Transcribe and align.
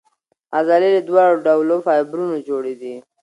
عضلې 0.57 0.89
له 0.95 1.01
دواړو 1.09 1.35
ډولو 1.45 1.75
فایبرونو 1.85 2.37
جوړې 2.47 2.73
دي. 2.81 2.95